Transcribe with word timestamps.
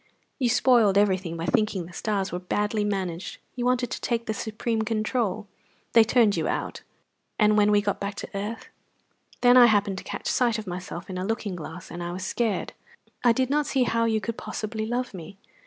"You 0.39 0.49
spoiled 0.49 0.97
everything 0.97 1.37
by 1.37 1.45
thinking 1.45 1.85
the 1.85 1.93
stars 1.93 2.31
were 2.31 2.39
badly 2.39 2.83
managed. 2.83 3.37
You 3.53 3.65
wanted 3.65 3.91
to 3.91 4.01
take 4.01 4.25
the 4.25 4.33
supreme 4.33 4.81
control. 4.81 5.45
They 5.93 6.03
turned 6.03 6.35
you 6.35 6.47
out." 6.47 6.81
"And 7.37 7.55
when 7.55 7.69
we 7.69 7.83
got 7.83 7.99
back 7.99 8.15
to 8.15 8.29
earth?" 8.35 8.69
"Then 9.41 9.57
I 9.57 9.67
happened 9.67 9.99
to 9.99 10.03
catch 10.03 10.25
sight 10.25 10.57
of 10.57 10.65
myself 10.65 11.07
in 11.07 11.19
a 11.19 11.23
looking 11.23 11.55
glass, 11.55 11.91
and 11.91 12.01
I 12.01 12.13
was 12.13 12.25
scared. 12.25 12.73
I 13.23 13.31
did 13.31 13.51
not 13.51 13.67
see 13.67 13.83
how 13.83 14.05
you 14.05 14.19
could 14.19 14.37
possibly 14.39 14.87
love 14.87 15.13
me. 15.13 15.37